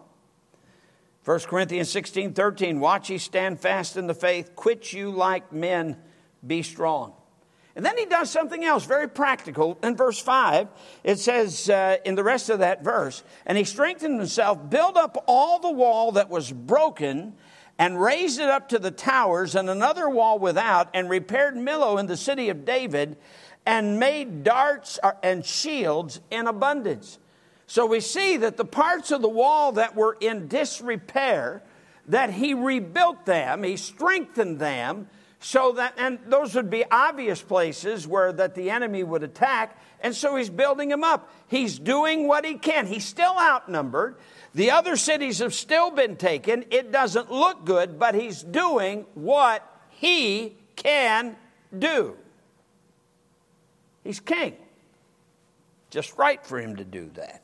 [1.25, 5.97] 1 Corinthians 16 13, watch ye stand fast in the faith, quit you like men,
[6.45, 7.13] be strong.
[7.75, 9.77] And then he does something else very practical.
[9.83, 10.67] In verse 5,
[11.03, 15.23] it says uh, in the rest of that verse, and he strengthened himself, built up
[15.27, 17.35] all the wall that was broken,
[17.79, 22.07] and raised it up to the towers, and another wall without, and repaired Millo in
[22.07, 23.15] the city of David,
[23.65, 27.17] and made darts uh, and shields in abundance.
[27.67, 31.63] So we see that the parts of the wall that were in disrepair,
[32.07, 35.07] that he rebuilt them, he strengthened them,
[35.39, 40.15] so that and those would be obvious places where that the enemy would attack and
[40.15, 41.31] so he's building them up.
[41.47, 42.87] He's doing what he can.
[42.87, 44.15] He's still outnumbered
[44.53, 49.63] the other cities have still been taken it doesn't look good but he's doing what
[49.89, 51.35] he can
[51.77, 52.15] do
[54.03, 54.55] he's king
[55.89, 57.43] just right for him to do that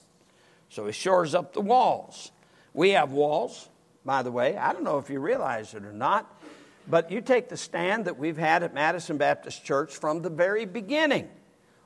[0.75, 2.33] so he shores up the walls.
[2.73, 3.69] We have walls,
[4.03, 4.57] by the way.
[4.57, 6.29] I don't know if you realize it or not,
[6.85, 10.65] but you take the stand that we've had at Madison Baptist Church from the very
[10.65, 11.29] beginning.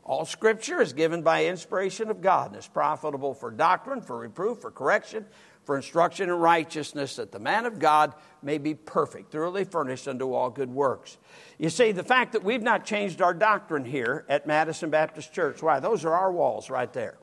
[0.09, 4.57] All scripture is given by inspiration of God and is profitable for doctrine, for reproof,
[4.57, 5.23] for correction,
[5.65, 10.33] for instruction in righteousness, that the man of God may be perfect, thoroughly furnished unto
[10.33, 11.19] all good works.
[11.59, 15.61] You see, the fact that we've not changed our doctrine here at Madison Baptist Church,
[15.61, 15.79] why?
[15.79, 17.19] Those are our walls right there.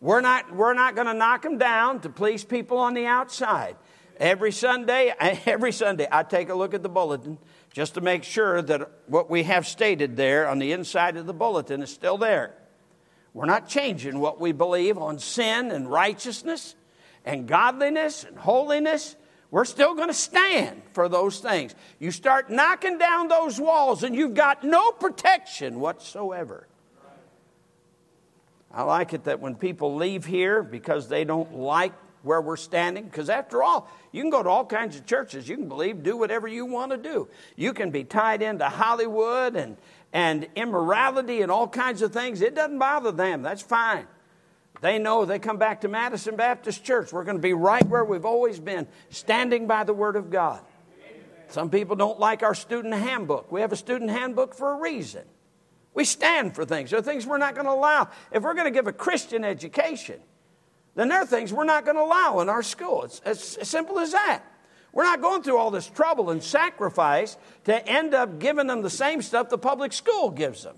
[0.00, 3.76] We're not, we're not going to knock them down to please people on the outside.
[4.16, 5.14] Every Sunday,
[5.46, 7.38] every Sunday, I take a look at the bulletin
[7.74, 11.34] just to make sure that what we have stated there on the inside of the
[11.34, 12.54] bulletin is still there.
[13.34, 16.76] We're not changing what we believe on sin and righteousness
[17.24, 19.16] and godliness and holiness.
[19.50, 21.74] We're still going to stand for those things.
[21.98, 26.68] You start knocking down those walls and you've got no protection whatsoever.
[28.72, 31.92] I like it that when people leave here because they don't like
[32.24, 35.48] where we're standing, because after all, you can go to all kinds of churches.
[35.48, 37.28] You can believe, do whatever you want to do.
[37.54, 39.76] You can be tied into Hollywood and,
[40.12, 42.40] and immorality and all kinds of things.
[42.40, 43.42] It doesn't bother them.
[43.42, 44.06] That's fine.
[44.80, 47.12] They know they come back to Madison Baptist Church.
[47.12, 50.60] We're going to be right where we've always been, standing by the Word of God.
[51.48, 53.52] Some people don't like our student handbook.
[53.52, 55.22] We have a student handbook for a reason.
[55.94, 56.90] We stand for things.
[56.90, 58.08] There are things we're not going to allow.
[58.32, 60.20] If we're going to give a Christian education,
[60.94, 63.04] then there are things we're not going to allow in our school.
[63.04, 63.20] It's,
[63.56, 64.42] as simple as that.
[64.92, 68.90] We're not going through all this trouble and sacrifice to end up giving them the
[68.90, 70.76] same stuff the public school gives them.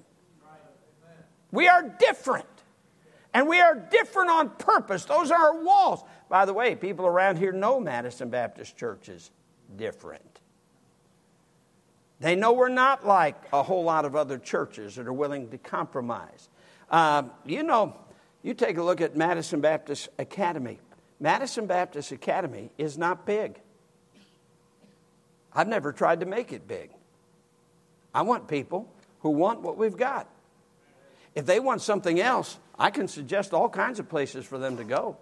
[1.52, 2.46] We are different.
[3.34, 5.04] And we are different on purpose.
[5.04, 6.02] Those are our walls.
[6.30, 9.30] By the way, people around here know Madison Baptist Church is
[9.76, 10.40] different.
[12.18, 15.58] They know we're not like a whole lot of other churches that are willing to
[15.58, 16.48] compromise.
[16.90, 17.94] Um, you know,
[18.46, 20.78] you take a look at Madison Baptist Academy.
[21.18, 23.58] Madison Baptist Academy is not big.
[25.52, 26.90] I've never tried to make it big.
[28.14, 30.28] I want people who want what we've got.
[31.34, 34.84] If they want something else, I can suggest all kinds of places for them to
[34.84, 35.16] go.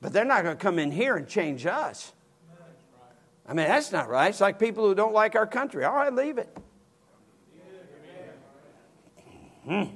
[0.00, 2.12] But they're not going to come in here and change us.
[3.48, 4.28] I mean, that's not right.
[4.28, 5.84] It's like people who don't like our country.
[5.84, 6.56] All right, leave it.
[9.64, 9.86] Hmm.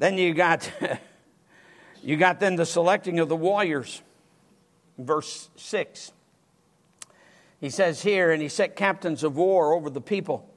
[0.00, 0.68] Then you got
[2.02, 4.02] you got then the selecting of the warriors.
[4.98, 6.12] Verse 6.
[7.60, 10.48] He says here, and he set captains of war over the people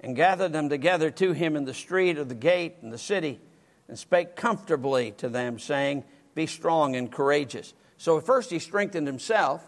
[0.00, 3.40] and gathered them together to him in the street of the gate in the city
[3.88, 6.04] and spake comfortably to them, saying,
[6.36, 7.74] Be strong and courageous.
[7.98, 9.64] So at first he strengthened himself,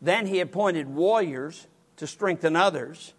[0.00, 3.14] then he appointed warriors to strengthen others.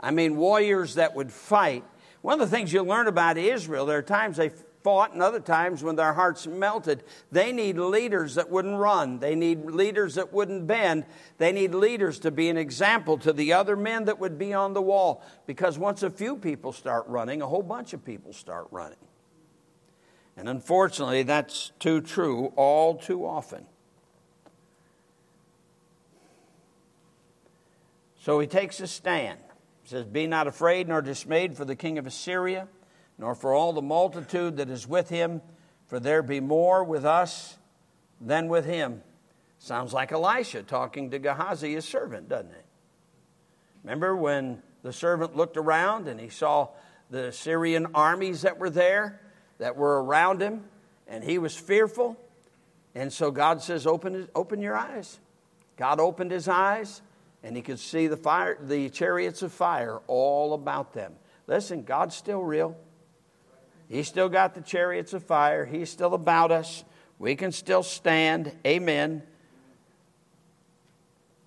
[0.00, 1.84] I mean, warriors that would fight.
[2.22, 4.50] One of the things you learn about Israel, there are times they
[4.84, 7.02] fought and other times when their hearts melted.
[7.32, 9.18] They need leaders that wouldn't run.
[9.18, 11.06] They need leaders that wouldn't bend.
[11.38, 14.74] They need leaders to be an example to the other men that would be on
[14.74, 15.24] the wall.
[15.46, 18.98] Because once a few people start running, a whole bunch of people start running.
[20.36, 23.64] And unfortunately, that's too true all too often.
[28.20, 29.38] So he takes a stand.
[29.82, 32.68] He says, Be not afraid nor dismayed for the king of Assyria,
[33.18, 35.40] nor for all the multitude that is with him,
[35.86, 37.56] for there be more with us
[38.20, 39.02] than with him.
[39.58, 42.64] Sounds like Elisha talking to Gehazi, his servant, doesn't it?
[43.82, 46.68] Remember when the servant looked around and he saw
[47.10, 49.20] the Syrian armies that were there,
[49.58, 50.64] that were around him,
[51.06, 52.16] and he was fearful.
[52.94, 55.18] And so God says, Open, open your eyes.
[55.76, 57.02] God opened his eyes
[57.42, 61.14] and he could see the fire, the chariots of fire all about them.
[61.46, 62.76] Listen, God's still real.
[63.94, 65.64] He's still got the chariots of fire.
[65.64, 66.82] He's still about us.
[67.20, 68.50] We can still stand.
[68.66, 69.22] Amen.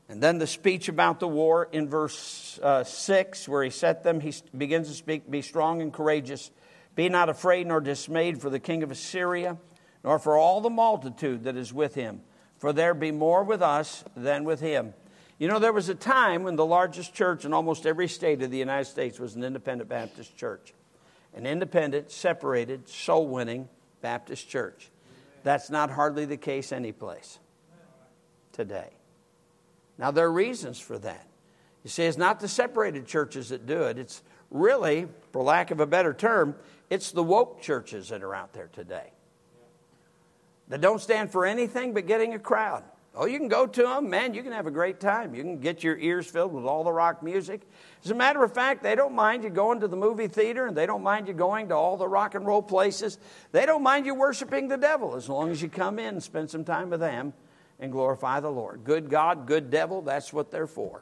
[0.07, 4.21] And then the speech about the war in verse uh, 6, where he set them,
[4.21, 6.49] he begins to speak Be strong and courageous.
[6.95, 9.57] Be not afraid nor dismayed for the king of Assyria,
[10.05, 12.21] nor for all the multitude that is with him,
[12.59, 14.93] for there be more with us than with him.
[15.37, 18.51] You know, there was a time when the largest church in almost every state of
[18.51, 20.73] the United States was an independent Baptist church,
[21.37, 23.69] an independent, separated, soul winning
[24.01, 24.89] Baptist church.
[25.43, 27.39] That's not hardly the case anyplace
[28.51, 28.89] today.
[29.99, 31.27] Now, there are reasons for that.
[31.83, 35.79] You see, it's not the separated churches that do it, it's really, for lack of
[35.79, 36.55] a better term,
[36.89, 39.11] it's the woke churches that are out there today
[40.69, 42.83] that don't stand for anything but getting a crowd.
[43.19, 45.33] Oh, you can go to them, man, you can have a great time.
[45.33, 47.61] You can get your ears filled with all the rock music.
[48.05, 50.77] As a matter of fact, they don't mind you going to the movie theater and
[50.77, 53.17] they don't mind you going to all the rock and roll places.
[53.51, 56.51] They don't mind you worshiping the devil as long as you come in and spend
[56.51, 57.33] some time with them
[57.79, 58.83] and glorify the Lord.
[58.83, 61.01] Good God, good devil, that's what they're for.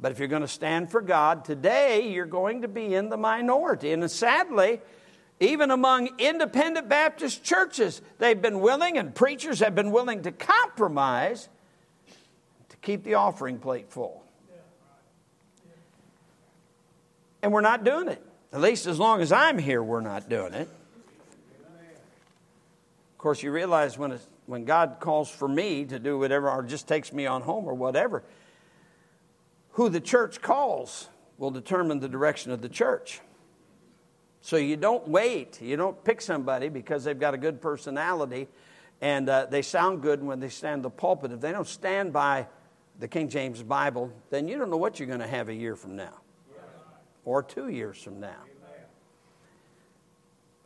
[0.00, 3.16] But if you're going to stand for God, today you're going to be in the
[3.16, 3.92] minority.
[3.92, 4.80] And sadly,
[5.40, 11.48] even among independent Baptist churches, they've been willing, and preachers have been willing to compromise
[12.68, 14.22] to keep the offering plate full.
[17.42, 18.22] And we're not doing it.
[18.52, 20.68] At least as long as I'm here, we're not doing it.
[23.12, 26.86] Of course, you realize when, when God calls for me to do whatever, or just
[26.86, 28.22] takes me on home or whatever,
[29.72, 33.20] who the church calls will determine the direction of the church.
[34.42, 35.60] So you don't wait.
[35.60, 38.48] You don't pick somebody because they've got a good personality
[39.00, 41.32] and uh, they sound good when they stand the pulpit.
[41.32, 42.46] If they don't stand by
[42.98, 45.76] the King James Bible, then you don't know what you're going to have a year
[45.76, 46.20] from now
[47.24, 48.42] or two years from now.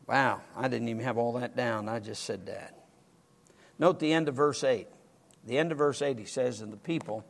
[0.06, 1.88] Wow, I didn't even have all that down.
[1.88, 2.74] I just said that.
[3.78, 4.86] Note the end of verse 8.
[5.46, 7.24] The end of verse 8, he says, And the people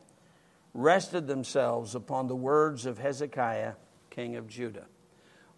[0.73, 3.73] rested themselves upon the words of Hezekiah,
[4.09, 4.85] king of Judah.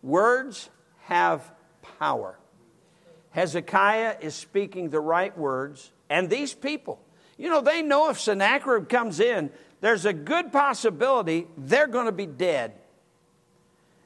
[0.03, 0.69] Words
[1.07, 1.51] have
[1.99, 2.37] power.
[3.31, 6.99] Hezekiah is speaking the right words, and these people,
[7.37, 9.49] you know, they know if Sennacherib comes in,
[9.79, 12.73] there's a good possibility they're going to be dead.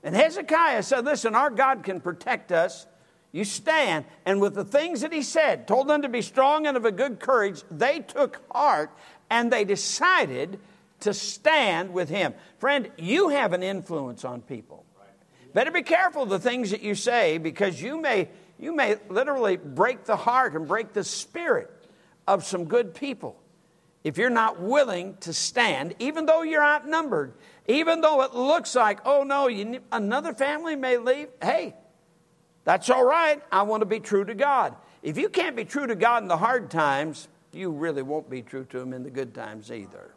[0.03, 2.85] And Hezekiah said, Listen, our God can protect us.
[3.31, 4.05] You stand.
[4.25, 6.91] And with the things that he said, told them to be strong and of a
[6.91, 8.91] good courage, they took heart
[9.29, 10.59] and they decided
[11.01, 12.33] to stand with him.
[12.59, 14.80] Friend, you have an influence on people.
[15.53, 18.29] Better be careful of the things that you say because you may,
[18.59, 21.69] you may literally break the heart and break the spirit
[22.27, 23.41] of some good people
[24.03, 27.33] if you're not willing to stand, even though you're outnumbered,
[27.67, 31.27] even though it looks like, oh no, you, another family may leave.
[31.41, 31.75] Hey,
[32.63, 33.41] that's all right.
[33.51, 34.75] I want to be true to God.
[35.03, 38.41] If you can't be true to God in the hard times, you really won't be
[38.41, 40.11] true to Him in the good times either.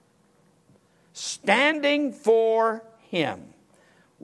[1.13, 3.54] Standing for Him.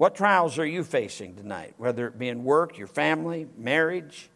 [0.00, 1.74] What trials are you facing tonight?
[1.76, 4.30] Whether it be in work, your family, marriage?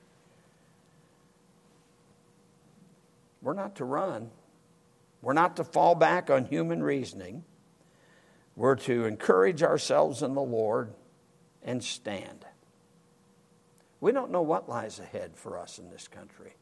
[3.40, 4.28] We're not to run.
[5.22, 7.44] We're not to fall back on human reasoning.
[8.56, 10.92] We're to encourage ourselves in the Lord
[11.62, 12.44] and stand.
[14.02, 16.56] We don't know what lies ahead for us in this country.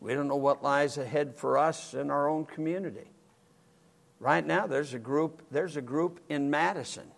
[0.00, 3.12] We don't know what lies ahead for us in our own community.
[4.18, 7.12] Right now, there's a group, there's a group in Madison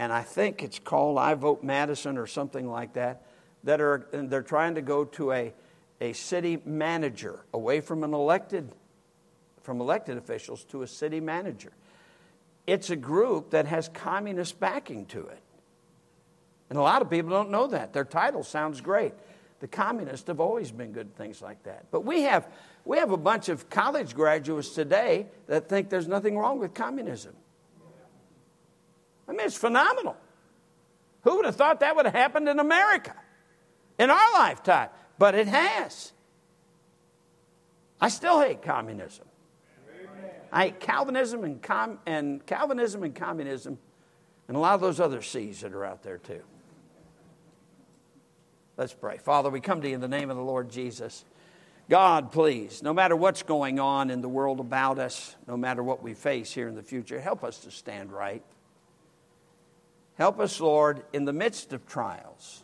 [0.00, 3.20] and I think it's called I Vote Madison or something like that,
[3.64, 5.52] that are they're trying to go to a,
[6.00, 8.72] a city manager away from an elected
[9.60, 11.72] from elected officials to a city manager.
[12.66, 15.42] It's a group that has communist backing to it.
[16.70, 17.92] And a lot of people don't know that.
[17.92, 19.12] Their title sounds great.
[19.58, 21.90] The communists have always been good things like that.
[21.90, 22.48] But we have,
[22.86, 27.34] we have a bunch of college graduates today that think there's nothing wrong with communism.
[29.30, 30.16] I mean, it's phenomenal.
[31.22, 33.14] Who would have thought that would have happened in America
[33.96, 34.88] in our lifetime?
[35.18, 36.12] But it has.
[38.00, 39.26] I still hate communism.
[40.52, 43.78] I hate Calvinism and, com- and Calvinism and communism
[44.48, 46.42] and a lot of those other C's that are out there too.
[48.76, 49.18] Let's pray.
[49.18, 51.24] Father, we come to you in the name of the Lord Jesus.
[51.88, 56.02] God, please, no matter what's going on in the world about us, no matter what
[56.02, 58.42] we face here in the future, help us to stand right.
[60.20, 62.62] Help us, Lord, in the midst of trials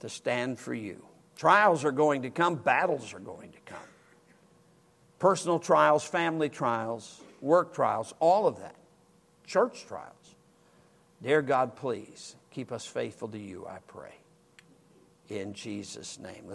[0.00, 1.00] to stand for you.
[1.36, 3.78] Trials are going to come, battles are going to come.
[5.20, 8.74] personal trials, family trials, work trials, all of that,
[9.46, 10.34] church trials.
[11.22, 14.16] Dear God, please keep us faithful to you, I pray.
[15.28, 16.42] In Jesus' name.
[16.44, 16.52] Let's